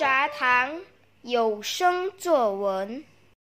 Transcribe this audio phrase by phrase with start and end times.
[0.00, 0.80] 杂谈
[1.20, 3.04] 有声作文。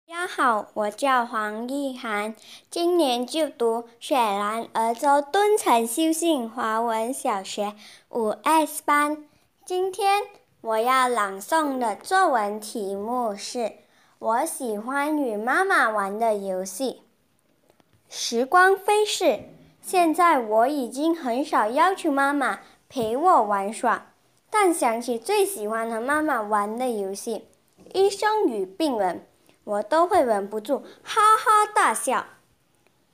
[0.08, 2.34] 大家好，我叫黄奕涵，
[2.70, 7.74] 今年就读雪兰莪州敦诚修信华文小学
[8.08, 9.28] 五 S 班。
[9.66, 10.22] 今天
[10.62, 13.72] 我要朗诵的作文题目是：
[14.18, 17.02] 我喜欢与妈妈玩的游戏。
[18.08, 19.40] 时光飞逝，
[19.82, 24.09] 现在我已经很少要求妈妈陪我玩耍，
[24.50, 27.46] 但想起最喜欢和妈妈玩的游戏——
[27.94, 29.26] 医生与病人。
[29.64, 32.26] 我都会忍不住哈哈大笑。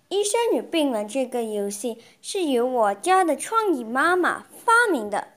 [0.09, 5.35] 医生与病人这个游戏是由我家的创意妈妈发明的。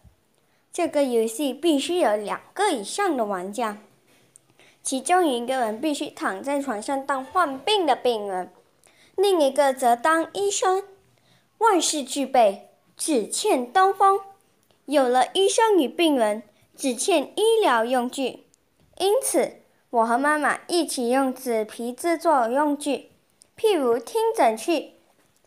[0.72, 3.80] 这个游戏必须有两个以上的玩家，
[4.82, 8.54] 其中一个人必须躺在床上当患病的病人，
[9.16, 10.84] 另一个则当医生。
[11.58, 14.22] 万事俱备，只欠东风。
[14.90, 16.42] 有了医生与病人，
[16.76, 18.48] 只欠医疗用具。
[18.98, 19.58] 因此。
[19.92, 23.12] 我和妈妈一起用纸皮制作用具，
[23.58, 25.00] 譬如听诊器、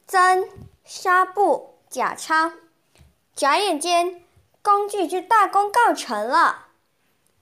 [0.04, 0.48] 针、
[0.84, 2.50] 纱布、假钞。
[3.36, 4.24] 眨眼间，
[4.60, 6.66] 工具就大功告成了。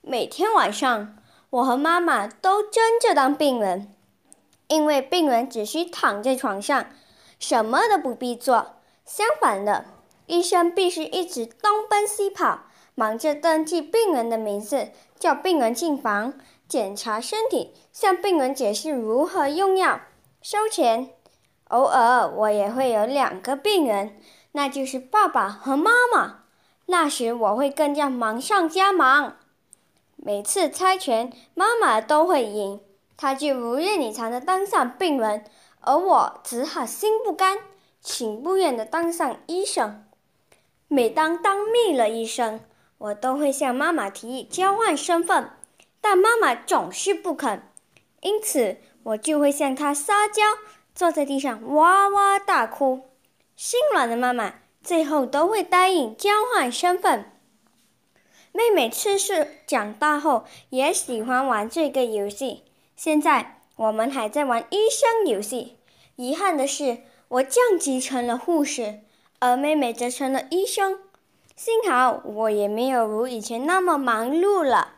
[0.01, 1.17] 每天晚上，
[1.49, 3.91] 我和妈妈都争着当病人，
[4.67, 6.85] 因为病人只需躺在床上，
[7.39, 8.75] 什么都不必做。
[9.05, 9.85] 相反的，
[10.27, 12.61] 医生必须一直东奔西跑，
[12.95, 16.33] 忙着登记病人的名字，叫病人进房。
[16.67, 19.99] 检查身体，向病人解释如何用药、
[20.41, 21.09] 收钱。
[21.67, 24.17] 偶尔我也会有两个病人，
[24.53, 26.43] 那就是爸爸和妈妈。
[26.85, 29.35] 那时我会更加忙上加忙。
[30.15, 32.79] 每次猜拳，妈妈都会赢，
[33.17, 35.43] 她就如愿以偿的当上病人，
[35.81, 37.57] 而我只好心不甘
[37.99, 40.05] 情不愿的当上医生。
[40.93, 42.59] 每当当腻了医生，
[42.97, 45.51] 我都会向妈妈提议交换身份。
[46.01, 47.63] 但妈妈总是不肯，
[48.19, 50.43] 因此我就会向她撒娇，
[50.93, 53.03] 坐在地上哇哇大哭。
[53.55, 57.31] 心软的妈妈最后都会答应交换身份。
[58.51, 62.65] 妹妹次世长大后也喜欢玩这个游戏。
[62.97, 65.77] 现在我们还在玩医生游戏。
[66.17, 68.99] 遗憾的是，我降级成了护士，
[69.41, 70.99] 而妹妹则成了医生。
[71.55, 74.93] 幸好我也没有如以前那么忙碌了。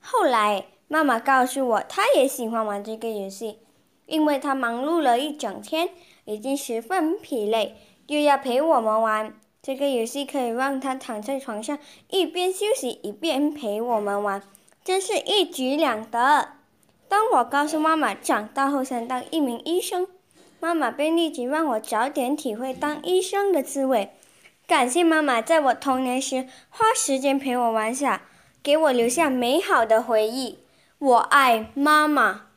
[0.00, 3.60] 后来，妈妈告诉我，她也喜欢玩这个游戏，
[4.06, 5.90] 因为她忙碌了一整天，
[6.24, 7.76] 已经十分疲累，
[8.08, 9.32] 又要陪我们玩。
[9.62, 11.78] 这个游戏可以让她躺在床上，
[12.10, 14.42] 一边休息一边陪我们玩，
[14.82, 16.48] 真是一举两得。
[17.08, 20.06] 当我告诉妈妈长大后想当一名医生，
[20.60, 24.10] 妈妈便立即让我早点体会当医生的滋味。
[24.66, 28.22] 感谢妈妈在我童年时花时间陪我玩耍。
[28.60, 30.58] 给我留下美好的回忆，
[30.98, 32.47] 我爱妈妈。